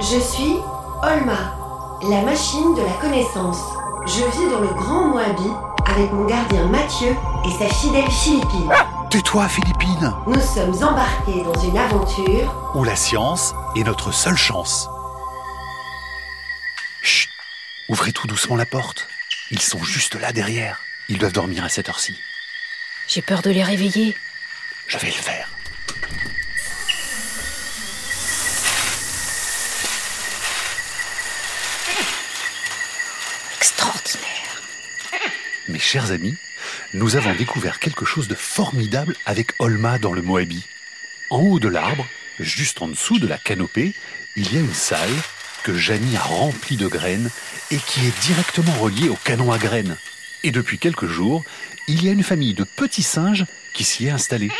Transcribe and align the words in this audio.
Je 0.00 0.18
suis 0.18 0.56
Olma, 1.02 1.54
la 2.08 2.22
machine 2.22 2.74
de 2.74 2.80
la 2.80 2.92
connaissance. 3.02 3.58
Je 4.06 4.24
vis 4.24 4.50
dans 4.50 4.60
le 4.60 4.68
Grand 4.68 5.08
Moabi 5.08 5.50
avec 5.84 6.10
mon 6.10 6.24
gardien 6.24 6.64
Mathieu 6.68 7.14
et 7.44 7.50
sa 7.50 7.68
fidèle 7.68 8.10
Philippine. 8.10 8.72
Tais-toi, 9.10 9.46
Philippine 9.48 10.14
Nous 10.26 10.40
sommes 10.40 10.74
embarqués 10.82 11.42
dans 11.44 11.60
une 11.60 11.76
aventure 11.76 12.72
Où 12.74 12.82
la 12.82 12.96
science 12.96 13.54
est 13.76 13.84
notre 13.84 14.10
seule 14.10 14.38
chance. 14.38 14.88
Chut 17.02 17.28
Ouvrez 17.90 18.12
tout 18.12 18.26
doucement 18.26 18.56
la 18.56 18.66
porte. 18.66 19.06
Ils 19.50 19.60
sont 19.60 19.84
juste 19.84 20.18
là 20.18 20.32
derrière. 20.32 20.80
Ils 21.10 21.18
doivent 21.18 21.34
dormir 21.34 21.62
à 21.62 21.68
cette 21.68 21.90
heure-ci. 21.90 22.18
J'ai 23.06 23.20
peur 23.20 23.42
de 23.42 23.50
les 23.50 23.64
réveiller. 23.64 24.16
Je 24.86 24.96
vais 24.96 25.08
le 25.08 25.12
faire. 25.12 25.46
Chers 35.80 36.12
amis, 36.12 36.36
nous 36.94 37.16
avons 37.16 37.34
découvert 37.34 37.80
quelque 37.80 38.04
chose 38.04 38.28
de 38.28 38.34
formidable 38.34 39.16
avec 39.26 39.52
Olma 39.58 39.98
dans 39.98 40.12
le 40.12 40.22
Moabi. 40.22 40.64
En 41.30 41.38
haut 41.38 41.58
de 41.58 41.68
l'arbre, 41.68 42.06
juste 42.38 42.82
en 42.82 42.88
dessous 42.88 43.18
de 43.18 43.26
la 43.26 43.38
canopée, 43.38 43.94
il 44.36 44.52
y 44.52 44.58
a 44.58 44.60
une 44.60 44.74
salle 44.74 45.10
que 45.64 45.76
Janie 45.76 46.16
a 46.16 46.20
remplie 46.22 46.76
de 46.76 46.86
graines 46.86 47.30
et 47.70 47.78
qui 47.78 48.06
est 48.06 48.20
directement 48.22 48.72
reliée 48.74 49.08
au 49.08 49.16
canon 49.16 49.52
à 49.52 49.58
graines. 49.58 49.96
Et 50.42 50.50
depuis 50.50 50.78
quelques 50.78 51.06
jours, 51.06 51.44
il 51.88 52.04
y 52.04 52.08
a 52.08 52.12
une 52.12 52.22
famille 52.22 52.54
de 52.54 52.64
petits 52.64 53.02
singes 53.02 53.46
qui 53.72 53.84
s'y 53.84 54.06
est 54.06 54.10
installée. 54.10 54.50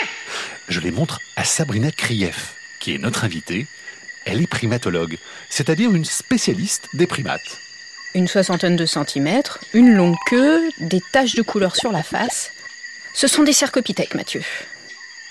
Je 0.68 0.80
les 0.80 0.90
montre 0.90 1.20
à 1.36 1.44
Sabrina 1.44 1.90
Krief, 1.90 2.54
qui 2.80 2.94
est 2.94 2.98
notre 2.98 3.24
invitée. 3.24 3.66
Elle 4.24 4.42
est 4.42 4.46
primatologue, 4.46 5.18
c'est-à-dire 5.48 5.94
une 5.94 6.04
spécialiste 6.04 6.88
des 6.92 7.06
primates. 7.06 7.60
Une 8.14 8.26
soixantaine 8.26 8.74
de 8.76 8.86
centimètres, 8.86 9.60
une 9.72 9.94
longue 9.94 10.16
queue, 10.26 10.68
des 10.80 11.00
taches 11.12 11.36
de 11.36 11.42
couleur 11.42 11.76
sur 11.76 11.92
la 11.92 12.02
face. 12.02 12.50
Ce 13.14 13.28
sont 13.28 13.44
des 13.44 13.52
cercopithèques, 13.52 14.14
Mathieu. 14.16 14.42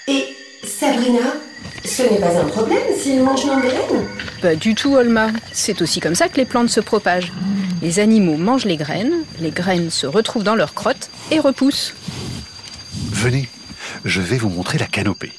Et 0.08 0.28
Sabrina, 0.66 1.34
ce 1.84 2.04
n'est 2.04 2.20
pas 2.20 2.40
un 2.40 2.46
problème 2.46 2.84
s'ils 2.98 3.22
mangent 3.22 3.46
nos 3.46 3.60
graines 3.60 4.06
Pas 4.42 4.56
du 4.56 4.76
tout, 4.76 4.96
Olma. 4.96 5.30
C'est 5.52 5.82
aussi 5.82 6.00
comme 6.00 6.16
ça 6.16 6.30
que 6.30 6.38
les 6.38 6.46
plantes 6.46 6.70
se 6.70 6.80
propagent. 6.80 7.34
Les 7.82 8.00
animaux 8.00 8.38
mangent 8.38 8.66
les 8.66 8.78
graines, 8.78 9.24
les 9.40 9.52
graines 9.52 9.90
se 9.90 10.08
retrouvent 10.08 10.44
dans 10.44 10.56
leur 10.56 10.74
crotte 10.74 11.10
et 11.32 11.40
repoussent. 11.40 11.94
Venez, 13.12 13.50
je 14.06 14.22
vais 14.22 14.38
vous 14.38 14.50
montrer 14.50 14.78
la 14.78 14.88
canopée. 14.88 15.34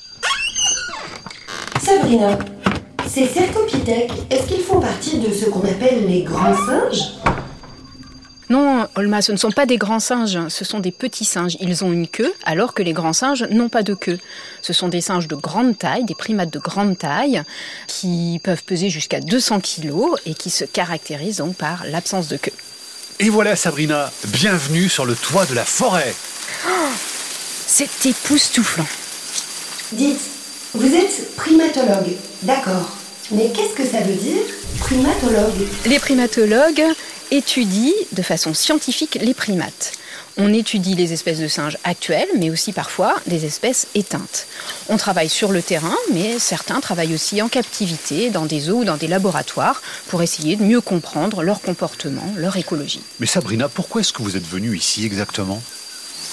Sabrina, 1.83 2.39
ces 3.07 3.27
cercopithèques, 3.27 4.13
est-ce 4.31 4.47
qu'ils 4.47 4.63
font 4.63 4.81
partie 4.81 5.19
de 5.19 5.33
ce 5.33 5.47
qu'on 5.47 5.61
appelle 5.61 6.07
les 6.07 6.23
grands 6.23 6.55
singes 6.55 7.15
Non, 8.49 8.87
Olma, 8.95 9.23
ce 9.23 9.33
ne 9.33 9.37
sont 9.37 9.51
pas 9.51 9.67
des 9.67 9.79
grands 9.79 10.01
singes, 10.01 10.39
ce 10.49 10.65
sont 10.65 10.81
des 10.81 10.93
petits 10.93 11.25
singes. 11.25 11.57
Ils 11.61 11.85
ont 11.85 11.93
une 11.93 12.09
queue, 12.09 12.33
alors 12.45 12.75
que 12.75 12.83
les 12.83 12.93
grands 12.93 13.13
singes 13.13 13.45
n'ont 13.51 13.69
pas 13.69 13.83
de 13.83 13.95
queue. 13.95 14.19
Ce 14.63 14.73
sont 14.73 14.89
des 14.89 15.01
singes 15.01 15.29
de 15.29 15.37
grande 15.37 15.79
taille, 15.79 16.05
des 16.05 16.15
primates 16.15 16.53
de 16.53 16.59
grande 16.59 16.99
taille, 16.99 17.43
qui 17.87 18.41
peuvent 18.43 18.65
peser 18.65 18.91
jusqu'à 18.91 19.21
200 19.21 19.61
kilos 19.61 20.19
et 20.27 20.35
qui 20.35 20.51
se 20.51 20.65
caractérisent 20.65 21.39
donc 21.39 21.57
par 21.57 21.85
l'absence 21.87 22.29
de 22.29 22.37
queue. 22.37 22.53
Et 23.19 23.29
voilà 23.29 23.55
Sabrina, 23.55 24.11
bienvenue 24.29 24.89
sur 24.89 25.05
le 25.05 25.15
toit 25.15 25.45
de 25.47 25.55
la 25.55 25.65
forêt. 25.65 26.15
C'est 27.67 28.07
époustouflant. 28.07 28.87
Dites, 29.93 30.40
vous 30.75 30.95
êtes 30.95 31.35
primatologue, 31.37 32.15
d'accord. 32.43 32.97
Mais 33.33 33.51
qu'est-ce 33.55 33.75
que 33.75 33.85
ça 33.85 34.01
veut 34.01 34.15
dire, 34.15 34.43
primatologue? 34.79 35.67
Les 35.87 35.99
primatologues 35.99 36.85
étudient 37.31 37.93
de 38.13 38.23
façon 38.23 38.55
scientifique 38.55 39.19
les 39.21 39.35
primates. 39.35 39.93
On 40.37 40.53
étudie 40.55 40.95
les 40.95 41.13
espèces 41.13 41.41
de 41.41 41.49
singes 41.49 41.77
actuelles, 41.83 42.29
mais 42.39 42.51
aussi 42.51 42.73
parfois 42.73 43.17
des 43.27 43.45
espèces 43.45 43.89
éteintes. 43.95 44.47
On 44.89 44.97
travaille 44.97 45.29
sur 45.29 45.51
le 45.51 45.61
terrain, 45.61 45.97
mais 46.13 46.39
certains 46.39 46.81
travaillent 46.81 47.15
aussi 47.15 47.43
en 47.43 47.49
captivité, 47.49 48.31
dans 48.31 48.47
des 48.47 48.61
zoos 48.61 48.81
ou 48.81 48.85
dans 48.85 48.97
des 48.97 49.09
laboratoires, 49.09 49.83
pour 50.07 50.23
essayer 50.23 50.57
de 50.57 50.63
mieux 50.63 50.81
comprendre 50.81 51.43
leur 51.43 51.61
comportement, 51.61 52.33
leur 52.37 52.57
écologie. 52.57 53.03
Mais 53.19 53.27
Sabrina, 53.27 53.69
pourquoi 53.69 54.01
est-ce 54.03 54.13
que 54.13 54.23
vous 54.23 54.37
êtes 54.37 54.47
venue 54.47 54.77
ici 54.77 55.05
exactement? 55.05 55.61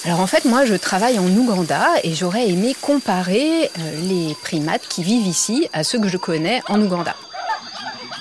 Alors 0.04 0.20
en 0.20 0.26
fait, 0.26 0.44
moi, 0.44 0.64
je 0.64 0.74
travaille 0.74 1.18
en 1.18 1.26
Ouganda 1.26 1.86
et 2.04 2.14
j'aurais 2.14 2.48
aimé 2.48 2.74
comparer 2.80 3.70
euh, 3.78 4.00
les 4.08 4.34
primates 4.42 4.86
qui 4.88 5.02
vivent 5.02 5.26
ici 5.26 5.68
à 5.72 5.84
ceux 5.84 5.98
que 5.98 6.08
je 6.08 6.16
connais 6.16 6.62
en 6.68 6.80
Ouganda. 6.80 7.14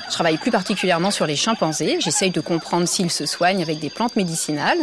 Je 0.07 0.13
travaille 0.13 0.37
plus 0.37 0.51
particulièrement 0.51 1.11
sur 1.11 1.25
les 1.25 1.35
chimpanzés. 1.35 1.97
J'essaye 1.99 2.31
de 2.31 2.39
comprendre 2.39 2.87
s'ils 2.87 3.11
se 3.11 3.25
soignent 3.25 3.61
avec 3.61 3.79
des 3.79 3.89
plantes 3.89 4.15
médicinales, 4.15 4.77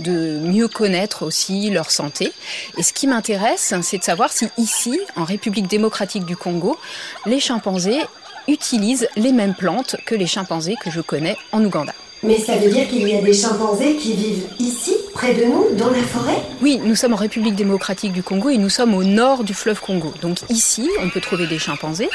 de 0.00 0.38
mieux 0.38 0.68
connaître 0.68 1.24
aussi 1.24 1.70
leur 1.70 1.90
santé. 1.90 2.32
Et 2.76 2.82
ce 2.82 2.92
qui 2.92 3.06
m'intéresse, 3.06 3.72
c'est 3.82 3.98
de 3.98 4.02
savoir 4.02 4.32
si 4.32 4.48
ici, 4.58 5.00
en 5.16 5.24
République 5.24 5.68
démocratique 5.68 6.24
du 6.24 6.36
Congo, 6.36 6.76
les 7.24 7.40
chimpanzés 7.40 8.00
utilisent 8.48 9.08
les 9.16 9.32
mêmes 9.32 9.54
plantes 9.54 9.96
que 10.04 10.14
les 10.14 10.26
chimpanzés 10.26 10.74
que 10.82 10.90
je 10.90 11.00
connais 11.00 11.36
en 11.52 11.64
Ouganda. 11.64 11.94
Mais 12.22 12.38
ça 12.38 12.56
veut 12.56 12.70
dire 12.70 12.88
qu'il 12.88 13.06
y 13.08 13.14
a 13.14 13.22
des 13.22 13.32
chimpanzés 13.32 13.96
qui 13.96 14.14
vivent 14.14 14.46
ici, 14.58 14.96
près 15.14 15.32
de 15.32 15.44
nous, 15.44 15.74
dans 15.76 15.90
la 15.90 16.02
forêt 16.02 16.42
Oui, 16.60 16.80
nous 16.82 16.96
sommes 16.96 17.14
en 17.14 17.16
République 17.16 17.54
démocratique 17.54 18.12
du 18.12 18.22
Congo 18.22 18.50
et 18.50 18.58
nous 18.58 18.68
sommes 18.68 18.94
au 18.94 19.04
nord 19.04 19.44
du 19.44 19.54
fleuve 19.54 19.80
Congo. 19.80 20.12
Donc 20.20 20.38
ici, 20.50 20.90
on 21.00 21.08
peut 21.08 21.20
trouver 21.20 21.46
des 21.46 21.58
chimpanzés, 21.58 22.10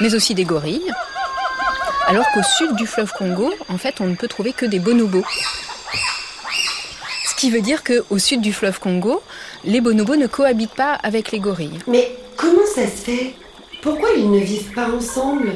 mais 0.00 0.14
aussi 0.14 0.34
des 0.34 0.44
gorilles. 0.44 0.92
Alors 2.08 2.26
qu'au 2.32 2.42
sud 2.42 2.74
du 2.74 2.86
fleuve 2.86 3.12
Congo, 3.12 3.52
en 3.68 3.78
fait, 3.78 4.00
on 4.00 4.06
ne 4.06 4.14
peut 4.14 4.28
trouver 4.28 4.52
que 4.52 4.66
des 4.66 4.78
bonobos. 4.78 5.24
Ce 7.26 7.34
qui 7.34 7.50
veut 7.50 7.60
dire 7.62 7.82
qu'au 7.84 8.18
sud 8.18 8.40
du 8.40 8.52
fleuve 8.52 8.80
Congo, 8.80 9.22
les 9.64 9.80
bonobos 9.80 10.16
ne 10.16 10.26
cohabitent 10.26 10.74
pas 10.74 10.94
avec 10.94 11.30
les 11.32 11.38
gorilles. 11.38 11.78
Mais 11.86 12.16
comment 12.36 12.66
ça 12.74 12.82
se 12.84 13.02
fait? 13.04 13.34
Pourquoi 13.82 14.08
ils 14.16 14.30
ne 14.30 14.38
vivent 14.38 14.72
pas 14.72 14.88
ensemble? 14.90 15.52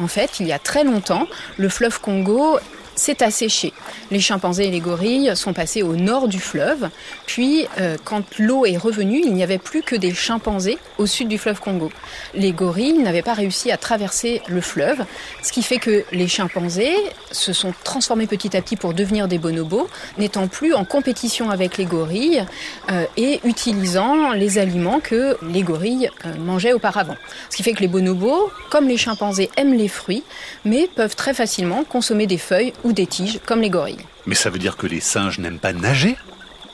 En 0.00 0.06
fait, 0.06 0.38
il 0.38 0.46
y 0.46 0.52
a 0.52 0.60
très 0.60 0.84
longtemps, 0.84 1.26
le 1.56 1.68
fleuve 1.68 2.00
Congo 2.00 2.58
s'est 2.98 3.22
asséché. 3.22 3.72
Les 4.10 4.20
chimpanzés 4.20 4.66
et 4.66 4.70
les 4.70 4.80
gorilles 4.80 5.32
sont 5.34 5.52
passés 5.52 5.82
au 5.82 5.96
nord 5.96 6.28
du 6.28 6.40
fleuve, 6.40 6.90
puis 7.26 7.66
euh, 7.80 7.96
quand 8.04 8.38
l'eau 8.38 8.66
est 8.66 8.76
revenue, 8.76 9.20
il 9.24 9.34
n'y 9.34 9.42
avait 9.42 9.58
plus 9.58 9.82
que 9.82 9.96
des 9.96 10.12
chimpanzés 10.12 10.78
au 10.98 11.06
sud 11.06 11.28
du 11.28 11.38
fleuve 11.38 11.60
Congo. 11.60 11.90
Les 12.34 12.52
gorilles 12.52 12.98
n'avaient 12.98 13.22
pas 13.22 13.34
réussi 13.34 13.70
à 13.70 13.76
traverser 13.76 14.42
le 14.48 14.60
fleuve, 14.60 15.04
ce 15.42 15.52
qui 15.52 15.62
fait 15.62 15.78
que 15.78 16.04
les 16.12 16.28
chimpanzés 16.28 16.94
se 17.30 17.52
sont 17.52 17.72
transformés 17.84 18.26
petit 18.26 18.56
à 18.56 18.62
petit 18.62 18.76
pour 18.76 18.94
devenir 18.94 19.28
des 19.28 19.38
bonobos, 19.38 19.88
n'étant 20.18 20.48
plus 20.48 20.74
en 20.74 20.84
compétition 20.84 21.50
avec 21.50 21.76
les 21.78 21.84
gorilles 21.84 22.44
euh, 22.90 23.04
et 23.16 23.40
utilisant 23.44 24.32
les 24.32 24.58
aliments 24.58 25.00
que 25.00 25.36
les 25.42 25.62
gorilles 25.62 26.10
euh, 26.24 26.34
mangeaient 26.38 26.72
auparavant. 26.72 27.16
Ce 27.50 27.56
qui 27.56 27.62
fait 27.62 27.72
que 27.72 27.80
les 27.80 27.88
bonobos, 27.88 28.50
comme 28.70 28.88
les 28.88 28.96
chimpanzés, 28.96 29.50
aiment 29.56 29.74
les 29.74 29.88
fruits, 29.88 30.24
mais 30.64 30.88
peuvent 30.94 31.16
très 31.16 31.34
facilement 31.34 31.84
consommer 31.84 32.26
des 32.26 32.38
feuilles 32.38 32.72
des 32.92 33.06
tiges 33.06 33.40
comme 33.46 33.60
les 33.60 33.70
gorilles. 33.70 34.04
Mais 34.26 34.34
ça 34.34 34.50
veut 34.50 34.58
dire 34.58 34.76
que 34.76 34.86
les 34.86 35.00
singes 35.00 35.38
n'aiment 35.38 35.58
pas 35.58 35.72
nager? 35.72 36.16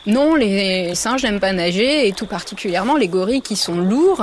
Non, 0.07 0.35
les 0.35 0.95
singes 0.95 1.23
n'aiment 1.23 1.41
pas 1.41 1.55
nager 1.55 2.07
et 2.07 2.13
tout 2.13 2.27
particulièrement 2.27 2.97
les 2.97 3.09
gorilles 3.09 3.41
qui 3.41 3.57
sont 3.57 3.77
lourds 3.77 4.23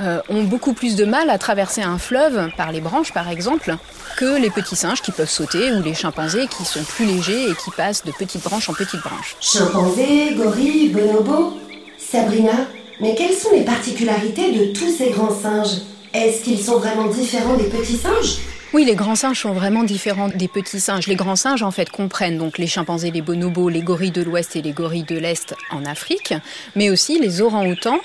euh, 0.00 0.20
ont 0.30 0.42
beaucoup 0.42 0.72
plus 0.72 0.96
de 0.96 1.04
mal 1.04 1.28
à 1.28 1.36
traverser 1.36 1.82
un 1.82 1.98
fleuve 1.98 2.50
par 2.56 2.72
les 2.72 2.80
branches 2.80 3.12
par 3.12 3.28
exemple 3.28 3.76
que 4.16 4.40
les 4.40 4.48
petits 4.48 4.76
singes 4.76 5.02
qui 5.02 5.12
peuvent 5.12 5.28
sauter 5.28 5.70
ou 5.72 5.82
les 5.82 5.92
chimpanzés 5.92 6.46
qui 6.46 6.64
sont 6.64 6.82
plus 6.82 7.04
légers 7.04 7.50
et 7.50 7.54
qui 7.54 7.70
passent 7.76 8.04
de 8.04 8.12
petites 8.12 8.42
branches 8.42 8.70
en 8.70 8.72
petites 8.72 9.02
branches. 9.02 9.36
Chimpanzés, 9.38 10.34
gorilles, 10.34 10.88
bonobos? 10.88 11.58
Sabrina, 11.98 12.52
mais 13.00 13.14
quelles 13.14 13.34
sont 13.34 13.50
les 13.52 13.64
particularités 13.64 14.52
de 14.52 14.72
tous 14.72 14.90
ces 14.90 15.10
grands 15.10 15.34
singes? 15.34 15.82
Est-ce 16.14 16.42
qu'ils 16.42 16.58
sont 16.58 16.78
vraiment 16.78 17.08
différents 17.08 17.58
des 17.58 17.68
petits 17.68 17.98
singes? 17.98 18.38
Oui, 18.74 18.84
les 18.84 18.94
grands 18.94 19.14
singes 19.14 19.40
sont 19.40 19.52
vraiment 19.52 19.82
différents 19.82 20.28
des 20.28 20.48
petits 20.48 20.80
singes. 20.80 21.06
Les 21.06 21.16
grands 21.16 21.36
singes, 21.36 21.62
en 21.62 21.70
fait, 21.70 21.88
comprennent 21.90 22.36
donc 22.36 22.58
les 22.58 22.66
chimpanzés, 22.66 23.10
les 23.10 23.22
bonobos, 23.22 23.70
les 23.70 23.80
gorilles 23.80 24.10
de 24.10 24.22
l'Ouest 24.22 24.56
et 24.56 24.62
les 24.62 24.72
gorilles 24.72 25.04
de 25.04 25.16
l'Est 25.16 25.54
en 25.70 25.86
Afrique, 25.86 26.34
mais 26.76 26.90
aussi 26.90 27.18
les 27.18 27.40
orang-outans, 27.40 28.00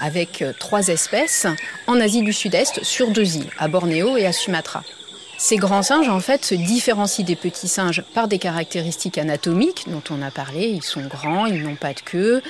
avec 0.00 0.42
euh, 0.42 0.52
trois 0.58 0.88
espèces, 0.88 1.46
en 1.86 2.00
Asie 2.00 2.22
du 2.22 2.32
Sud-Est, 2.32 2.82
sur 2.82 3.10
deux 3.10 3.36
îles, 3.36 3.50
à 3.58 3.68
Bornéo 3.68 4.16
et 4.16 4.26
à 4.26 4.32
Sumatra. 4.32 4.82
Ces 5.42 5.56
grands 5.56 5.82
singes, 5.82 6.10
en 6.10 6.20
fait, 6.20 6.44
se 6.44 6.54
différencient 6.54 7.24
des 7.24 7.34
petits 7.34 7.66
singes 7.66 8.04
par 8.12 8.28
des 8.28 8.38
caractéristiques 8.38 9.16
anatomiques 9.16 9.86
dont 9.86 10.02
on 10.10 10.20
a 10.20 10.30
parlé. 10.30 10.66
Ils 10.66 10.82
sont 10.82 11.00
grands, 11.00 11.46
ils 11.46 11.62
n'ont 11.62 11.76
pas 11.76 11.94
de 11.94 12.00
queue, 12.00 12.42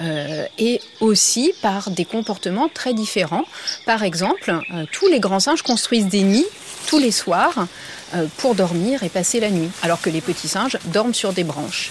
euh, 0.00 0.46
et 0.56 0.80
aussi 1.00 1.52
par 1.60 1.90
des 1.90 2.06
comportements 2.06 2.70
très 2.72 2.94
différents. 2.94 3.44
Par 3.84 4.02
exemple, 4.02 4.58
euh, 4.72 4.86
tous 4.90 5.08
les 5.08 5.20
grands 5.20 5.40
singes 5.40 5.60
construisent 5.60 6.06
des 6.06 6.22
nids 6.22 6.46
tous 6.86 6.98
les 6.98 7.10
soirs 7.10 7.66
euh, 8.14 8.24
pour 8.38 8.54
dormir 8.54 9.02
et 9.02 9.10
passer 9.10 9.40
la 9.40 9.50
nuit, 9.50 9.68
alors 9.82 10.00
que 10.00 10.08
les 10.08 10.22
petits 10.22 10.48
singes 10.48 10.78
dorment 10.86 11.12
sur 11.12 11.34
des 11.34 11.44
branches. 11.44 11.90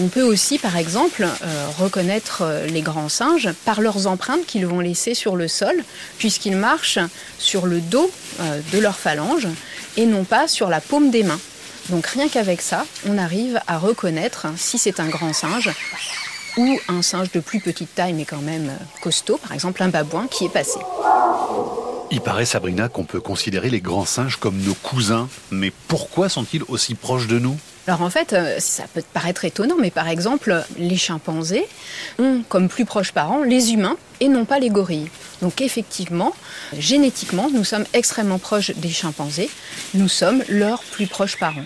On 0.00 0.08
peut 0.08 0.22
aussi, 0.22 0.58
par 0.58 0.76
exemple, 0.76 1.26
reconnaître 1.78 2.44
les 2.68 2.82
grands 2.82 3.08
singes 3.08 3.50
par 3.64 3.80
leurs 3.80 4.06
empreintes 4.06 4.44
qu'ils 4.44 4.66
vont 4.66 4.80
laisser 4.80 5.14
sur 5.14 5.34
le 5.34 5.48
sol, 5.48 5.82
puisqu'ils 6.18 6.56
marchent 6.56 6.98
sur 7.38 7.64
le 7.64 7.80
dos 7.80 8.10
de 8.70 8.78
leurs 8.78 8.98
phalanges 8.98 9.48
et 9.96 10.06
non 10.06 10.24
pas 10.24 10.48
sur 10.48 10.68
la 10.68 10.80
paume 10.80 11.10
des 11.10 11.22
mains. 11.22 11.40
Donc 11.90 12.06
rien 12.06 12.28
qu'avec 12.28 12.60
ça, 12.60 12.84
on 13.06 13.18
arrive 13.18 13.60
à 13.66 13.78
reconnaître 13.78 14.46
si 14.56 14.78
c'est 14.78 15.00
un 15.00 15.08
grand 15.08 15.32
singe 15.32 15.70
ou 16.56 16.78
un 16.88 17.02
singe 17.02 17.30
de 17.32 17.40
plus 17.40 17.60
petite 17.60 17.94
taille 17.94 18.12
mais 18.12 18.24
quand 18.24 18.42
même 18.42 18.70
costaud, 19.00 19.38
par 19.38 19.52
exemple 19.52 19.82
un 19.82 19.88
babouin 19.88 20.26
qui 20.26 20.44
est 20.44 20.52
passé. 20.52 20.78
Il 22.10 22.22
paraît, 22.22 22.46
Sabrina, 22.46 22.88
qu'on 22.88 23.04
peut 23.04 23.20
considérer 23.20 23.68
les 23.68 23.82
grands 23.82 24.06
singes 24.06 24.36
comme 24.36 24.56
nos 24.58 24.74
cousins. 24.74 25.28
Mais 25.50 25.70
pourquoi 25.88 26.30
sont-ils 26.30 26.62
aussi 26.68 26.94
proches 26.94 27.26
de 27.26 27.38
nous? 27.38 27.58
Alors 27.88 28.02
en 28.02 28.10
fait, 28.10 28.34
euh, 28.34 28.56
ça 28.58 28.82
peut 28.92 29.02
paraître 29.14 29.46
étonnant, 29.46 29.76
mais 29.80 29.90
par 29.90 30.08
exemple, 30.08 30.62
les 30.76 30.98
chimpanzés 30.98 31.66
ont 32.18 32.42
comme 32.46 32.68
plus 32.68 32.84
proches 32.84 33.12
parents 33.12 33.42
les 33.42 33.72
humains 33.72 33.96
et 34.20 34.28
non 34.28 34.44
pas 34.44 34.58
les 34.58 34.68
gorilles. 34.68 35.08
Donc 35.40 35.62
effectivement, 35.62 36.34
génétiquement, 36.76 37.48
nous 37.50 37.64
sommes 37.64 37.86
extrêmement 37.94 38.38
proches 38.38 38.72
des 38.72 38.90
chimpanzés. 38.90 39.48
Nous 39.94 40.08
sommes 40.08 40.44
leurs 40.50 40.82
plus 40.82 41.06
proches 41.06 41.38
parents. 41.38 41.64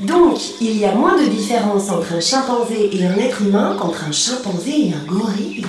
Donc, 0.00 0.40
il 0.60 0.76
y 0.76 0.84
a 0.84 0.94
moins 0.94 1.22
de 1.22 1.28
différence 1.28 1.90
entre 1.90 2.14
un 2.14 2.20
chimpanzé 2.20 2.90
et 2.92 3.06
un 3.06 3.16
être 3.16 3.42
humain 3.42 3.76
qu'entre 3.78 4.02
un 4.04 4.12
chimpanzé 4.12 4.88
et 4.88 4.94
un 4.94 5.04
gorille 5.06 5.64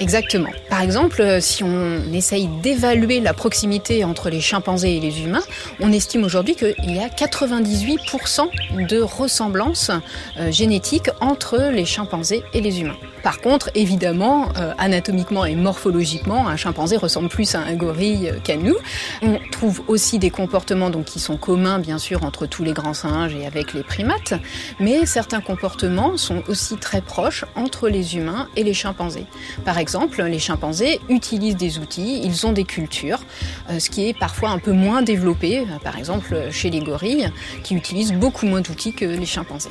Exactement. 0.00 0.50
Par 0.70 0.80
exemple, 0.82 1.20
euh, 1.20 1.40
si 1.40 1.64
on 1.64 2.12
essaye 2.12 2.46
d'évaluer 2.62 3.20
la 3.20 3.34
proximité 3.34 4.04
entre 4.04 4.30
les 4.30 4.40
chimpanzés 4.40 4.96
et 4.96 5.00
les 5.00 5.22
humains, 5.22 5.42
on 5.80 5.92
estime 5.92 6.24
aujourd'hui 6.24 6.54
qu'il 6.54 6.94
y 6.94 7.00
a 7.00 7.08
98% 7.08 8.86
de 8.88 9.00
ressemblance 9.00 9.90
euh, 10.38 10.52
génétique 10.52 11.10
entre 11.20 11.70
les 11.72 11.84
chimpanzés 11.84 12.42
et 12.54 12.60
les 12.60 12.80
humains. 12.80 12.96
Par 13.28 13.42
contre, 13.42 13.68
évidemment, 13.74 14.48
euh, 14.56 14.72
anatomiquement 14.78 15.44
et 15.44 15.54
morphologiquement, 15.54 16.48
un 16.48 16.56
chimpanzé 16.56 16.96
ressemble 16.96 17.28
plus 17.28 17.54
à 17.54 17.58
un 17.58 17.74
gorille 17.74 18.32
qu'à 18.42 18.56
nous. 18.56 18.76
On 19.20 19.38
trouve 19.52 19.82
aussi 19.86 20.18
des 20.18 20.30
comportements 20.30 20.88
donc, 20.88 21.04
qui 21.04 21.20
sont 21.20 21.36
communs, 21.36 21.78
bien 21.78 21.98
sûr, 21.98 22.24
entre 22.24 22.46
tous 22.46 22.64
les 22.64 22.72
grands 22.72 22.94
singes 22.94 23.34
et 23.34 23.44
avec 23.44 23.74
les 23.74 23.82
primates, 23.82 24.32
mais 24.80 25.04
certains 25.04 25.42
comportements 25.42 26.16
sont 26.16 26.42
aussi 26.48 26.78
très 26.78 27.02
proches 27.02 27.44
entre 27.54 27.90
les 27.90 28.16
humains 28.16 28.48
et 28.56 28.62
les 28.62 28.72
chimpanzés. 28.72 29.26
Par 29.62 29.76
exemple, 29.76 30.22
les 30.22 30.38
chimpanzés 30.38 30.98
utilisent 31.10 31.58
des 31.58 31.80
outils, 31.80 32.22
ils 32.24 32.46
ont 32.46 32.52
des 32.52 32.64
cultures, 32.64 33.20
euh, 33.68 33.78
ce 33.78 33.90
qui 33.90 34.08
est 34.08 34.18
parfois 34.18 34.48
un 34.48 34.58
peu 34.58 34.72
moins 34.72 35.02
développé, 35.02 35.58
euh, 35.58 35.64
par 35.84 35.98
exemple 35.98 36.48
chez 36.50 36.70
les 36.70 36.80
gorilles, 36.80 37.30
qui 37.62 37.74
utilisent 37.74 38.14
beaucoup 38.14 38.46
moins 38.46 38.62
d'outils 38.62 38.94
que 38.94 39.04
les 39.04 39.26
chimpanzés. 39.26 39.68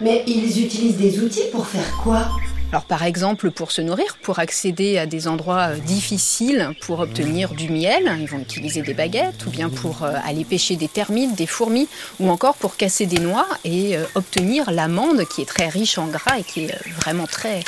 Mais 0.00 0.22
ils 0.28 0.64
utilisent 0.64 0.96
des 0.96 1.18
outils 1.18 1.50
pour 1.50 1.66
faire 1.66 1.96
quoi? 2.04 2.28
Alors 2.70 2.84
par 2.84 3.02
exemple 3.02 3.50
pour 3.50 3.72
se 3.72 3.80
nourrir, 3.80 4.18
pour 4.22 4.40
accéder 4.40 4.98
à 4.98 5.06
des 5.06 5.26
endroits 5.26 5.70
euh, 5.70 5.78
difficiles, 5.78 6.70
pour 6.82 7.00
obtenir 7.00 7.54
du 7.54 7.70
miel, 7.70 8.14
ils 8.20 8.28
vont 8.28 8.40
utiliser 8.40 8.82
des 8.82 8.92
baguettes, 8.92 9.46
ou 9.46 9.50
bien 9.50 9.70
pour 9.70 10.02
euh, 10.02 10.12
aller 10.24 10.44
pêcher 10.44 10.76
des 10.76 10.88
termites, 10.88 11.34
des 11.34 11.46
fourmis, 11.46 11.88
ou 12.20 12.28
encore 12.28 12.56
pour 12.56 12.76
casser 12.76 13.06
des 13.06 13.20
noix 13.20 13.46
et 13.64 13.96
euh, 13.96 14.04
obtenir 14.14 14.70
l'amande 14.70 15.24
qui 15.24 15.40
est 15.40 15.46
très 15.46 15.68
riche 15.68 15.96
en 15.96 16.08
gras 16.08 16.38
et 16.38 16.42
qui 16.42 16.64
est 16.64 16.74
vraiment 17.00 17.26
très, 17.26 17.64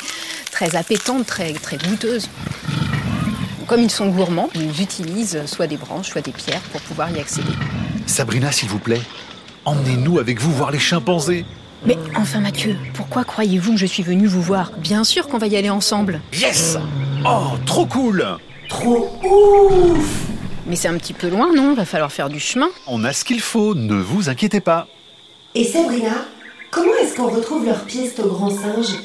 très 0.51 0.75
appétante, 0.75 1.25
très, 1.25 1.53
très 1.53 1.77
goûteuse. 1.77 2.29
Comme 3.65 3.81
ils 3.81 3.91
sont 3.91 4.09
gourmands, 4.09 4.49
ils 4.53 4.81
utilisent 4.81 5.45
soit 5.47 5.67
des 5.67 5.77
branches, 5.77 6.09
soit 6.09 6.21
des 6.21 6.31
pierres 6.31 6.61
pour 6.71 6.81
pouvoir 6.81 7.09
y 7.09 7.19
accéder. 7.19 7.53
Sabrina, 8.05 8.51
s'il 8.51 8.69
vous 8.69 8.79
plaît, 8.79 9.01
emmenez-nous 9.65 10.19
avec 10.19 10.39
vous 10.39 10.51
voir 10.51 10.69
les 10.69 10.79
chimpanzés. 10.79 11.45
Mais 11.85 11.97
enfin 12.15 12.39
Mathieu, 12.41 12.75
pourquoi 12.93 13.23
croyez-vous 13.23 13.71
que 13.71 13.77
je 13.77 13.85
suis 13.85 14.03
venu 14.03 14.27
vous 14.27 14.41
voir? 14.41 14.71
Bien 14.77 15.03
sûr 15.03 15.27
qu'on 15.27 15.37
va 15.39 15.47
y 15.47 15.55
aller 15.57 15.69
ensemble. 15.69 16.21
Yes 16.33 16.77
Oh, 17.25 17.57
trop 17.65 17.85
cool 17.85 18.25
Trop 18.69 19.09
ouf 19.23 20.25
Mais 20.67 20.75
c'est 20.75 20.87
un 20.87 20.97
petit 20.97 21.13
peu 21.13 21.27
loin, 21.29 21.51
non? 21.55 21.73
Va 21.73 21.85
falloir 21.85 22.11
faire 22.11 22.29
du 22.29 22.39
chemin. 22.39 22.69
On 22.87 23.03
a 23.03 23.13
ce 23.13 23.23
qu'il 23.25 23.41
faut, 23.41 23.73
ne 23.75 23.95
vous 23.95 24.29
inquiétez 24.29 24.61
pas. 24.61 24.87
Et 25.55 25.63
Sabrina, 25.65 26.11
comment 26.69 26.93
est-ce 27.01 27.15
qu'on 27.15 27.27
retrouve 27.29 27.65
leur 27.65 27.81
piste 27.85 28.19
au 28.19 28.27
grand 28.29 28.49
singe? 28.51 28.95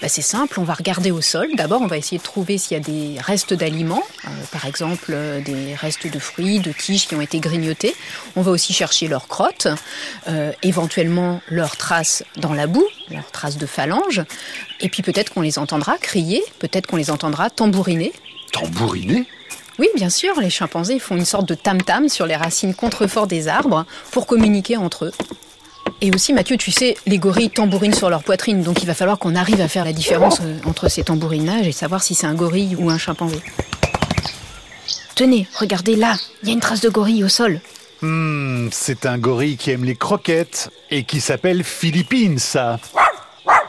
Bah, 0.00 0.08
c'est 0.08 0.22
simple, 0.22 0.60
on 0.60 0.64
va 0.64 0.74
regarder 0.74 1.10
au 1.10 1.20
sol. 1.20 1.48
D'abord, 1.54 1.80
on 1.80 1.86
va 1.86 1.96
essayer 1.96 2.18
de 2.18 2.22
trouver 2.22 2.58
s'il 2.58 2.76
y 2.76 2.80
a 2.80 2.82
des 2.82 3.18
restes 3.18 3.54
d'aliments, 3.54 4.02
euh, 4.24 4.28
par 4.52 4.66
exemple 4.66 5.10
euh, 5.10 5.40
des 5.40 5.74
restes 5.74 6.06
de 6.06 6.18
fruits, 6.18 6.60
de 6.60 6.70
tiges 6.72 7.06
qui 7.06 7.14
ont 7.14 7.20
été 7.20 7.40
grignotés. 7.40 7.94
On 8.36 8.42
va 8.42 8.50
aussi 8.50 8.74
chercher 8.74 9.08
leurs 9.08 9.26
crottes, 9.26 9.68
euh, 10.28 10.52
éventuellement 10.62 11.40
leurs 11.48 11.76
traces 11.76 12.24
dans 12.36 12.52
la 12.52 12.66
boue, 12.66 12.86
leurs 13.10 13.30
traces 13.30 13.56
de 13.56 13.66
phalanges. 13.66 14.22
Et 14.80 14.90
puis 14.90 15.02
peut-être 15.02 15.32
qu'on 15.32 15.40
les 15.40 15.58
entendra 15.58 15.96
crier, 15.96 16.42
peut-être 16.58 16.86
qu'on 16.86 16.96
les 16.96 17.10
entendra 17.10 17.48
tambouriner. 17.48 18.12
Tambouriner? 18.52 19.26
Oui, 19.78 19.88
bien 19.94 20.10
sûr, 20.10 20.40
les 20.40 20.50
chimpanzés 20.50 20.98
font 20.98 21.16
une 21.16 21.24
sorte 21.24 21.46
de 21.48 21.54
tam-tam 21.54 22.08
sur 22.08 22.26
les 22.26 22.36
racines 22.36 22.74
contreforts 22.74 23.26
des 23.26 23.48
arbres 23.48 23.84
pour 24.10 24.26
communiquer 24.26 24.76
entre 24.76 25.06
eux. 25.06 25.12
Et 26.02 26.10
aussi, 26.14 26.34
Mathieu, 26.34 26.56
tu 26.58 26.70
sais, 26.70 26.96
les 27.06 27.18
gorilles 27.18 27.50
tambourinent 27.50 27.94
sur 27.94 28.10
leur 28.10 28.22
poitrine, 28.22 28.62
donc 28.62 28.82
il 28.82 28.86
va 28.86 28.94
falloir 28.94 29.18
qu'on 29.18 29.34
arrive 29.34 29.60
à 29.62 29.68
faire 29.68 29.84
la 29.84 29.94
différence 29.94 30.40
euh, 30.42 30.58
entre 30.66 30.88
ces 30.90 31.04
tambourinages 31.04 31.66
et 31.66 31.72
savoir 31.72 32.02
si 32.02 32.14
c'est 32.14 32.26
un 32.26 32.34
gorille 32.34 32.76
ou 32.78 32.90
un 32.90 32.98
chimpanzé. 32.98 33.40
Tenez, 35.14 35.46
regardez 35.58 35.96
là, 35.96 36.16
il 36.42 36.48
y 36.48 36.50
a 36.50 36.54
une 36.54 36.60
trace 36.60 36.82
de 36.82 36.90
gorille 36.90 37.24
au 37.24 37.28
sol. 37.28 37.60
Hmm, 38.02 38.68
c'est 38.70 39.06
un 39.06 39.16
gorille 39.16 39.56
qui 39.56 39.70
aime 39.70 39.84
les 39.84 39.96
croquettes 39.96 40.68
et 40.90 41.04
qui 41.04 41.22
s'appelle 41.22 41.64
Philippine, 41.64 42.38
ça. 42.38 42.78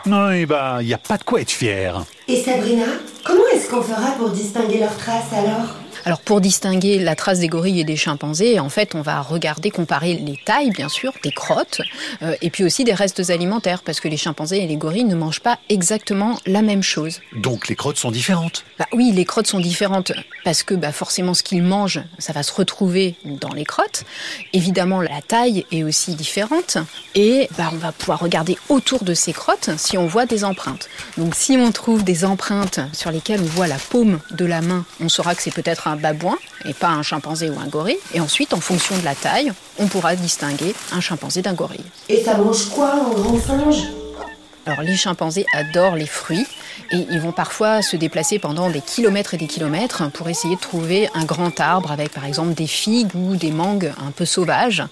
Non, 0.05 0.31
eh 0.31 0.45
ben, 0.45 0.79
il 0.81 0.87
n'y 0.87 0.93
a 0.93 0.97
pas 0.97 1.17
de 1.17 1.23
quoi 1.23 1.39
être 1.39 1.51
fier. 1.51 2.03
Et 2.27 2.43
Sabrina, 2.43 2.85
comment 3.23 3.47
est-ce 3.53 3.69
qu'on 3.69 3.81
fera 3.81 4.11
pour 4.17 4.31
distinguer 4.31 4.79
leurs 4.79 4.97
traces 4.97 5.31
alors? 5.31 5.75
Alors 6.05 6.21
pour 6.21 6.41
distinguer 6.41 6.99
la 6.99 7.15
trace 7.15 7.39
des 7.39 7.47
gorilles 7.47 7.81
et 7.81 7.83
des 7.83 7.95
chimpanzés, 7.95 8.59
en 8.59 8.69
fait, 8.69 8.95
on 8.95 9.01
va 9.01 9.21
regarder, 9.21 9.71
comparer 9.71 10.15
les 10.15 10.37
tailles, 10.43 10.71
bien 10.71 10.89
sûr, 10.89 11.13
des 11.23 11.31
crottes, 11.31 11.81
euh, 12.21 12.35
et 12.41 12.49
puis 12.49 12.63
aussi 12.63 12.83
des 12.83 12.93
restes 12.93 13.29
alimentaires, 13.29 13.81
parce 13.83 13.99
que 13.99 14.07
les 14.07 14.17
chimpanzés 14.17 14.63
et 14.63 14.67
les 14.67 14.77
gorilles 14.77 15.03
ne 15.03 15.15
mangent 15.15 15.41
pas 15.41 15.59
exactement 15.69 16.37
la 16.45 16.61
même 16.61 16.83
chose. 16.83 17.21
Donc 17.35 17.67
les 17.67 17.75
crottes 17.75 17.97
sont 17.97 18.11
différentes? 18.11 18.63
Bah, 18.79 18.87
Oui, 18.93 19.11
les 19.11 19.25
crottes 19.25 19.47
sont 19.47 19.59
différentes, 19.59 20.11
parce 20.43 20.63
que 20.63 20.73
bah, 20.73 20.91
forcément 20.91 21.33
ce 21.33 21.43
qu'ils 21.43 21.63
mangent, 21.63 22.01
ça 22.19 22.33
va 22.33 22.43
se 22.43 22.53
retrouver 22.53 23.15
dans 23.25 23.53
les 23.53 23.65
crottes. 23.65 24.03
Évidemment, 24.53 25.01
la 25.01 25.21
taille 25.21 25.65
est 25.71 25.83
aussi 25.83 26.15
différente, 26.15 26.77
et 27.15 27.49
bah, 27.57 27.69
on 27.73 27.77
va 27.77 27.91
pouvoir 27.91 28.19
regarder 28.19 28.57
autour 28.69 29.03
de 29.03 29.13
ces 29.13 29.33
crottes 29.33 29.71
si 29.77 29.97
on 29.97 30.07
voit 30.07 30.25
des 30.25 30.43
empreintes. 30.43 30.89
Donc 31.17 31.35
si 31.35 31.57
on 31.57 31.71
trouve 31.71 32.03
des 32.03 32.25
empreintes 32.25 32.79
sur 32.93 33.11
lesquelles 33.11 33.41
on 33.41 33.45
voit 33.45 33.67
la 33.67 33.77
paume 33.77 34.19
de 34.31 34.45
la 34.45 34.61
main, 34.61 34.85
on 34.99 35.09
saura 35.09 35.35
que 35.35 35.41
c'est 35.41 35.53
peut-être 35.53 35.87
un 35.87 35.95
babouin 35.97 36.37
et 36.65 36.73
pas 36.73 36.89
un 36.89 37.03
chimpanzé 37.03 37.49
ou 37.49 37.59
un 37.59 37.67
gorille. 37.67 37.99
Et 38.13 38.19
ensuite, 38.19 38.53
en 38.53 38.61
fonction 38.61 38.97
de 38.97 39.03
la 39.03 39.15
taille, 39.15 39.51
on 39.77 39.87
pourra 39.87 40.15
distinguer 40.15 40.73
un 40.91 41.01
chimpanzé 41.01 41.41
d'un 41.41 41.53
gorille. 41.53 41.83
Et 42.09 42.23
ça 42.23 42.37
mange 42.37 42.69
quoi 42.69 42.93
en 42.95 43.19
grand 43.19 43.39
singe 43.39 43.83
alors 44.67 44.81
les 44.81 44.97
chimpanzés 44.97 45.45
adorent 45.53 45.95
les 45.95 46.05
fruits 46.05 46.45
et 46.91 47.05
ils 47.09 47.19
vont 47.19 47.31
parfois 47.31 47.81
se 47.81 47.95
déplacer 47.95 48.39
pendant 48.39 48.69
des 48.69 48.81
kilomètres 48.81 49.33
et 49.33 49.37
des 49.37 49.47
kilomètres 49.47 50.09
pour 50.11 50.29
essayer 50.29 50.55
de 50.55 50.61
trouver 50.61 51.09
un 51.13 51.25
grand 51.25 51.59
arbre 51.59 51.91
avec 51.91 52.11
par 52.11 52.25
exemple 52.25 52.53
des 52.53 52.67
figues 52.67 53.15
ou 53.15 53.35
des 53.35 53.51
mangues 53.51 53.93
un 54.05 54.11
peu 54.11 54.25
sauvages, 54.25 54.83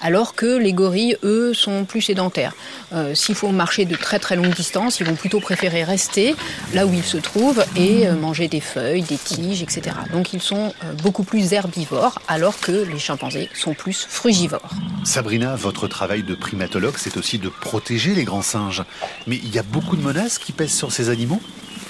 alors 0.00 0.34
que 0.34 0.56
les 0.58 0.72
gorilles, 0.72 1.16
eux, 1.22 1.52
sont 1.54 1.84
plus 1.84 2.00
sédentaires. 2.00 2.54
Euh, 2.92 3.14
s'il 3.14 3.34
faut 3.34 3.50
marcher 3.50 3.84
de 3.84 3.96
très 3.96 4.18
très 4.18 4.36
longues 4.36 4.54
distances, 4.54 5.00
ils 5.00 5.06
vont 5.06 5.14
plutôt 5.14 5.40
préférer 5.40 5.84
rester 5.84 6.34
là 6.72 6.86
où 6.86 6.92
ils 6.92 7.04
se 7.04 7.16
trouvent 7.16 7.64
et 7.76 8.06
euh, 8.06 8.14
manger 8.14 8.48
des 8.48 8.60
feuilles, 8.60 9.02
des 9.02 9.16
tiges, 9.16 9.62
etc. 9.62 9.96
Donc 10.12 10.32
ils 10.32 10.42
sont 10.42 10.72
euh, 10.84 10.92
beaucoup 11.02 11.24
plus 11.24 11.52
herbivores, 11.52 12.20
alors 12.28 12.58
que 12.60 12.72
les 12.72 12.98
chimpanzés 12.98 13.48
sont 13.54 13.74
plus 13.74 14.06
frugivores. 14.08 14.70
Sabrina, 15.04 15.56
votre 15.56 15.88
travail 15.88 16.22
de 16.22 16.34
primatologue, 16.34 16.94
c'est 16.96 17.16
aussi 17.16 17.38
de 17.38 17.48
protéger 17.48 18.14
les 18.14 18.24
grands 18.24 18.42
singes. 18.42 18.82
Mais 19.26 19.36
il 19.36 19.54
y 19.54 19.58
a 19.58 19.62
beaucoup 19.62 19.96
de 19.96 20.02
menaces 20.02 20.38
qui 20.38 20.52
pèsent 20.52 20.74
sur 20.74 20.92
ces 20.92 21.08
animaux? 21.08 21.40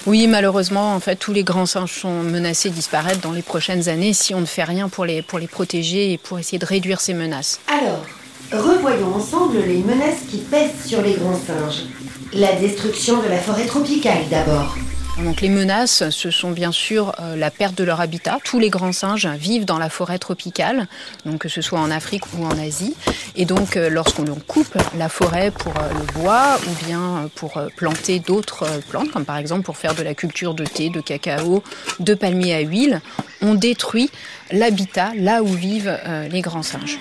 Oui, 0.05 0.27
malheureusement, 0.27 0.93
en 0.93 0.99
fait, 0.99 1.15
tous 1.15 1.33
les 1.33 1.43
grands 1.43 1.65
singes 1.65 1.99
sont 2.01 2.21
menacés 2.21 2.69
de 2.69 2.75
disparaître 2.75 3.21
dans 3.21 3.31
les 3.31 3.41
prochaines 3.41 3.89
années 3.89 4.13
si 4.13 4.35
on 4.35 4.41
ne 4.41 4.45
fait 4.45 4.63
rien 4.63 4.87
pour 4.87 5.05
les, 5.05 5.21
pour 5.21 5.39
les 5.39 5.47
protéger 5.47 6.13
et 6.13 6.17
pour 6.17 6.37
essayer 6.37 6.59
de 6.59 6.65
réduire 6.65 7.01
ces 7.01 7.15
menaces. 7.15 7.59
Alors, 7.67 8.05
revoyons 8.51 9.15
ensemble 9.15 9.57
les 9.65 9.79
menaces 9.79 10.21
qui 10.29 10.37
pèsent 10.37 10.85
sur 10.85 11.01
les 11.01 11.13
grands 11.13 11.39
singes. 11.39 11.85
La 12.33 12.53
destruction 12.53 13.21
de 13.23 13.29
la 13.29 13.37
forêt 13.37 13.65
tropicale 13.65 14.29
d'abord. 14.29 14.75
Donc 15.23 15.39
les 15.39 15.49
menaces, 15.49 16.09
ce 16.09 16.29
sont 16.29 16.51
bien 16.51 16.73
sûr 16.73 17.13
euh, 17.21 17.37
la 17.37 17.49
perte 17.49 17.75
de 17.75 17.85
leur 17.85 18.01
habitat. 18.01 18.37
Tous 18.43 18.59
les 18.59 18.69
grands 18.69 18.91
singes 18.91 19.27
vivent 19.27 19.63
dans 19.63 19.77
la 19.77 19.89
forêt 19.89 20.19
tropicale, 20.19 20.87
donc 21.25 21.39
que 21.39 21.49
ce 21.49 21.61
soit 21.61 21.79
en 21.79 21.89
Afrique 21.89 22.23
ou 22.33 22.45
en 22.45 22.57
Asie. 22.59 22.95
Et 23.37 23.45
donc 23.45 23.77
euh, 23.77 23.89
lorsqu'on 23.89 24.25
coupe 24.35 24.77
la 24.97 25.07
forêt 25.07 25.51
pour 25.51 25.71
euh, 25.77 25.89
le 25.93 26.19
bois 26.19 26.57
ou 26.67 26.85
bien 26.85 27.29
pour 27.35 27.61
planter 27.77 28.19
d'autres 28.19 28.67
plantes, 28.89 29.11
comme 29.11 29.23
par 29.23 29.37
exemple 29.37 29.61
pour 29.61 29.77
faire 29.77 29.95
de 29.95 30.03
la 30.03 30.15
culture 30.15 30.53
de 30.53 30.65
thé, 30.65 30.89
de 30.89 30.99
cacao, 30.99 31.63
de 32.01 32.13
palmiers 32.13 32.55
à 32.55 32.59
huile, 32.59 33.01
on 33.41 33.53
détruit 33.53 34.09
l'habitat 34.51 35.11
là 35.15 35.43
où 35.43 35.47
vivent 35.47 35.97
les 36.31 36.41
grands 36.41 36.63
singes. 36.63 36.99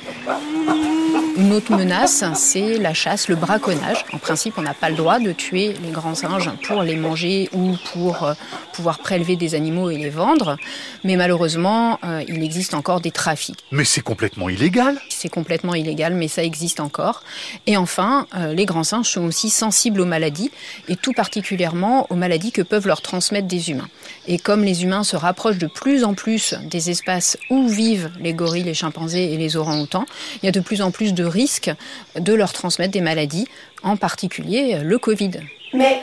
Une 1.36 1.52
autre 1.52 1.76
menace, 1.76 2.22
c'est 2.34 2.78
la 2.78 2.94
chasse, 2.94 3.26
le 3.26 3.34
braconnage. 3.34 4.04
En 4.12 4.18
principe, 4.18 4.54
on 4.56 4.62
n'a 4.62 4.72
pas 4.72 4.88
le 4.88 4.94
droit 4.94 5.18
de 5.18 5.32
tuer 5.32 5.74
les 5.82 5.90
grands 5.90 6.14
singes 6.14 6.48
pour 6.62 6.84
les 6.84 6.94
manger 6.94 7.50
ou 7.52 7.74
pour 7.92 8.22
euh, 8.22 8.34
pouvoir 8.72 9.00
prélever 9.00 9.34
des 9.34 9.56
animaux 9.56 9.90
et 9.90 9.98
les 9.98 10.10
vendre. 10.10 10.56
Mais 11.02 11.16
malheureusement, 11.16 11.98
euh, 12.04 12.22
il 12.28 12.40
existe 12.44 12.72
encore 12.72 13.00
des 13.00 13.10
trafics. 13.10 13.64
Mais 13.72 13.84
c'est 13.84 14.00
complètement 14.00 14.48
illégal 14.48 15.00
C'est 15.08 15.28
complètement 15.28 15.74
illégal, 15.74 16.14
mais 16.14 16.28
ça 16.28 16.44
existe 16.44 16.78
encore. 16.78 17.24
Et 17.66 17.76
enfin, 17.76 18.28
euh, 18.36 18.54
les 18.54 18.64
grands 18.64 18.84
singes 18.84 19.08
sont 19.08 19.24
aussi 19.24 19.50
sensibles 19.50 20.00
aux 20.00 20.06
maladies, 20.06 20.52
et 20.86 20.94
tout 20.94 21.12
particulièrement 21.12 22.06
aux 22.10 22.16
maladies 22.16 22.52
que 22.52 22.62
peuvent 22.62 22.86
leur 22.86 23.02
transmettre 23.02 23.48
des 23.48 23.70
humains. 23.70 23.88
Et 24.28 24.38
comme 24.38 24.62
les 24.62 24.84
humains 24.84 25.02
se 25.02 25.16
rapprochent 25.16 25.58
de 25.58 25.66
plus 25.66 26.04
en 26.04 26.14
plus 26.14 26.54
des 26.70 26.90
espaces 26.90 27.33
où 27.50 27.68
vivent 27.68 28.10
les 28.20 28.32
gorilles, 28.32 28.64
les 28.64 28.74
chimpanzés 28.74 29.32
et 29.32 29.36
les 29.36 29.56
orang-outans, 29.56 30.06
il 30.42 30.46
y 30.46 30.48
a 30.48 30.52
de 30.52 30.60
plus 30.60 30.82
en 30.82 30.90
plus 30.90 31.14
de 31.14 31.24
risques 31.24 31.70
de 32.18 32.34
leur 32.34 32.52
transmettre 32.52 32.92
des 32.92 33.00
maladies, 33.00 33.46
en 33.82 33.96
particulier 33.96 34.78
le 34.82 34.98
Covid. 34.98 35.32
Mais 35.72 36.00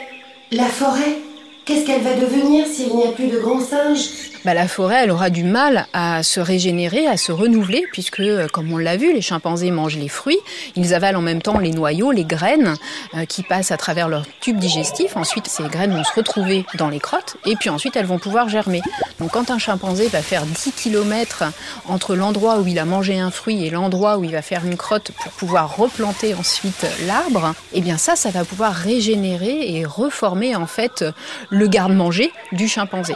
la 0.50 0.66
forêt, 0.66 1.18
qu'est-ce 1.64 1.86
qu'elle 1.86 2.02
va 2.02 2.14
devenir 2.14 2.66
s'il 2.66 2.94
n'y 2.94 3.04
a 3.04 3.12
plus 3.12 3.28
de 3.28 3.38
grands 3.38 3.60
singes 3.60 4.31
bah, 4.44 4.54
la 4.54 4.66
forêt, 4.66 5.04
elle 5.04 5.10
aura 5.10 5.30
du 5.30 5.44
mal 5.44 5.86
à 5.92 6.22
se 6.22 6.40
régénérer, 6.40 7.06
à 7.06 7.16
se 7.16 7.30
renouveler, 7.30 7.84
puisque, 7.92 8.20
euh, 8.20 8.48
comme 8.48 8.72
on 8.72 8.78
l'a 8.78 8.96
vu, 8.96 9.12
les 9.12 9.20
chimpanzés 9.20 9.70
mangent 9.70 9.96
les 9.96 10.08
fruits, 10.08 10.38
ils 10.74 10.94
avalent 10.94 11.18
en 11.18 11.22
même 11.22 11.40
temps 11.40 11.58
les 11.58 11.70
noyaux, 11.70 12.10
les 12.10 12.24
graines 12.24 12.74
euh, 13.14 13.24
qui 13.24 13.42
passent 13.42 13.70
à 13.70 13.76
travers 13.76 14.08
leur 14.08 14.24
tube 14.40 14.58
digestif. 14.58 15.16
Ensuite, 15.16 15.46
ces 15.46 15.64
graines 15.64 15.94
vont 15.94 16.04
se 16.04 16.12
retrouver 16.12 16.64
dans 16.74 16.88
les 16.88 16.98
crottes, 16.98 17.36
et 17.46 17.54
puis 17.56 17.70
ensuite, 17.70 17.96
elles 17.96 18.06
vont 18.06 18.18
pouvoir 18.18 18.48
germer. 18.48 18.82
Donc, 19.20 19.30
quand 19.30 19.50
un 19.50 19.58
chimpanzé 19.58 20.08
va 20.08 20.22
faire 20.22 20.44
10 20.44 20.72
km 20.72 21.44
entre 21.86 22.16
l'endroit 22.16 22.58
où 22.58 22.66
il 22.66 22.78
a 22.78 22.84
mangé 22.84 23.18
un 23.18 23.30
fruit 23.30 23.64
et 23.64 23.70
l'endroit 23.70 24.18
où 24.18 24.24
il 24.24 24.32
va 24.32 24.42
faire 24.42 24.64
une 24.64 24.76
crotte 24.76 25.12
pour 25.22 25.32
pouvoir 25.32 25.76
replanter 25.76 26.34
ensuite 26.34 26.86
l'arbre, 27.06 27.54
eh 27.72 27.80
bien 27.80 27.96
ça, 27.96 28.16
ça 28.16 28.30
va 28.30 28.44
pouvoir 28.44 28.74
régénérer 28.74 29.76
et 29.76 29.84
reformer 29.84 30.56
en 30.56 30.66
fait 30.66 31.04
le 31.50 31.68
garde-manger 31.68 32.32
du 32.52 32.68
chimpanzé. 32.68 33.14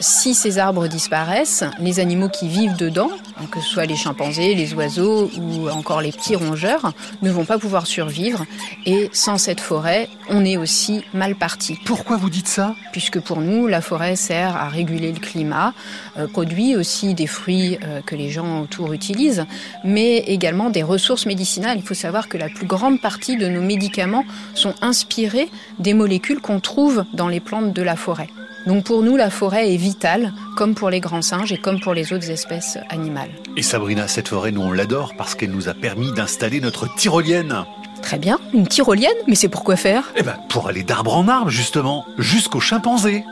Si 0.00 0.34
ces 0.34 0.58
arbres 0.58 0.88
disparaissent, 0.88 1.64
les 1.78 2.00
animaux 2.00 2.28
qui 2.28 2.48
vivent 2.48 2.76
dedans, 2.76 3.10
que 3.50 3.60
ce 3.60 3.68
soit 3.68 3.86
les 3.86 3.96
chimpanzés, 3.96 4.54
les 4.54 4.74
oiseaux 4.74 5.30
ou 5.38 5.68
encore 5.68 6.00
les 6.00 6.10
petits 6.10 6.36
rongeurs, 6.36 6.92
ne 7.22 7.30
vont 7.30 7.44
pas 7.44 7.58
pouvoir 7.58 7.86
survivre. 7.86 8.44
Et 8.86 9.08
sans 9.12 9.38
cette 9.38 9.60
forêt, 9.60 10.08
on 10.28 10.44
est 10.44 10.56
aussi 10.56 11.04
mal 11.12 11.36
parti. 11.36 11.78
Pourquoi 11.84 12.16
vous 12.16 12.30
dites 12.30 12.48
ça? 12.48 12.74
Puisque 12.92 13.20
pour 13.20 13.40
nous, 13.40 13.66
la 13.66 13.80
forêt 13.80 14.16
sert 14.16 14.56
à 14.56 14.68
réguler 14.68 15.12
le 15.12 15.20
climat, 15.20 15.74
euh, 16.18 16.26
produit 16.26 16.76
aussi 16.76 17.14
des 17.14 17.26
fruits 17.26 17.78
euh, 17.84 18.00
que 18.00 18.16
les 18.16 18.30
gens 18.30 18.62
autour 18.62 18.92
utilisent, 18.92 19.46
mais 19.84 20.18
également 20.18 20.70
des 20.70 20.82
ressources 20.82 21.26
médicinales. 21.26 21.78
Il 21.78 21.84
faut 21.84 21.94
savoir 21.94 22.28
que 22.28 22.36
la 22.36 22.48
plus 22.48 22.66
grande 22.66 23.00
partie 23.00 23.36
de 23.36 23.48
nos 23.48 23.62
médicaments 23.62 24.24
sont 24.54 24.74
inspirés 24.80 25.48
des 25.78 25.94
molécules 25.94 26.40
qu'on 26.40 26.60
trouve 26.60 27.04
dans 27.12 27.28
les 27.28 27.40
plantes 27.40 27.72
de 27.72 27.82
la 27.82 27.96
forêt. 27.96 28.28
Donc 28.66 28.84
pour 28.84 29.02
nous, 29.02 29.16
la 29.16 29.30
forêt 29.30 29.72
est 29.72 29.76
vitale, 29.76 30.32
comme 30.56 30.74
pour 30.74 30.90
les 30.90 31.00
grands 31.00 31.22
singes 31.22 31.52
et 31.52 31.58
comme 31.58 31.80
pour 31.80 31.92
les 31.92 32.12
autres 32.12 32.30
espèces 32.30 32.78
animales. 32.88 33.30
Et 33.56 33.62
Sabrina, 33.62 34.08
cette 34.08 34.28
forêt, 34.28 34.52
nous 34.52 34.62
on 34.62 34.72
l'adore 34.72 35.12
parce 35.16 35.34
qu'elle 35.34 35.50
nous 35.50 35.68
a 35.68 35.74
permis 35.74 36.12
d'installer 36.12 36.60
notre 36.60 36.92
tyrolienne. 36.94 37.64
Très 38.02 38.18
bien, 38.18 38.38
une 38.52 38.66
tyrolienne, 38.66 39.16
mais 39.26 39.34
c'est 39.34 39.48
pour 39.48 39.64
quoi 39.64 39.76
faire? 39.76 40.12
Eh 40.16 40.22
ben, 40.22 40.36
pour 40.48 40.68
aller 40.68 40.82
d'arbre 40.82 41.16
en 41.16 41.28
arbre, 41.28 41.50
justement, 41.50 42.04
jusqu'aux 42.18 42.60
chimpanzés. 42.60 43.24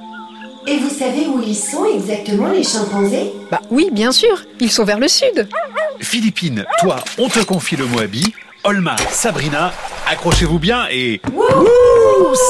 Et 0.67 0.79
vous 0.79 0.91
savez 0.91 1.27
où 1.27 1.43
ils 1.43 1.57
sont 1.57 1.85
exactement, 1.85 2.49
les 2.49 2.63
chimpanzés? 2.63 3.33
Bah 3.51 3.61
oui, 3.71 3.89
bien 3.93 4.13
sûr, 4.13 4.45
ils 4.61 4.71
sont 4.71 4.85
vers 4.85 4.99
le 4.99 5.09
sud. 5.09 5.49
Philippine, 6.01 6.65
toi, 6.81 6.97
on 7.19 7.29
te 7.29 7.41
confie 7.41 7.77
le 7.77 7.87
Moabi. 7.87 8.33
Olma, 8.65 8.97
Sabrina, 9.11 9.73
accrochez-vous 10.09 10.59
bien 10.59 10.87
et... 10.91 11.21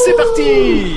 c'est 0.05 0.17
parti 0.17 0.97